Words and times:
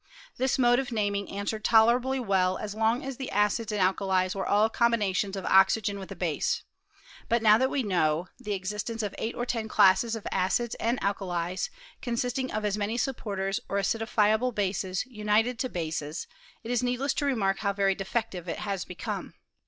This 0.37 0.57
mode 0.57 0.79
of 0.79 0.91
naming 0.91 1.29
answered 1.29 1.63
tolerably 1.63 2.19
well 2.19 2.57
as 2.57 2.73
long 2.73 3.05
as 3.05 3.17
the 3.17 3.29
acids 3.29 3.71
and 3.71 3.79
alkalies 3.79 4.33
were 4.33 4.47
all 4.47 4.67
combinations 4.67 5.35
of 5.35 5.45
ox 5.45 5.75
ygen 5.77 5.99
with 5.99 6.11
a 6.11 6.15
base; 6.15 6.63
but 7.29 7.43
now 7.43 7.59
that 7.59 7.69
we 7.69 7.83
know 7.83 8.27
the 8.39 8.55
ex 8.55 8.71
istence 8.73 9.03
of 9.03 9.13
eight 9.19 9.35
or 9.35 9.45
ten 9.45 9.67
classes 9.67 10.15
of 10.15 10.25
acids 10.31 10.73
and 10.79 10.99
alkalies, 11.03 11.69
consisting 12.01 12.51
of 12.51 12.65
as 12.65 12.79
many 12.79 12.97
supporters, 12.97 13.59
or 13.69 13.77
acidifiable 13.77 14.55
bases 14.55 15.05
united 15.05 15.59
to 15.59 15.69
bases, 15.69 16.25
it 16.63 16.71
is 16.71 16.81
needless 16.81 17.13
to 17.13 17.25
remark 17.27 17.59
how 17.59 17.71
very 17.71 17.93
defective 17.93 18.47
it 18.49 18.57
has 18.57 18.83
become. 18.85 19.35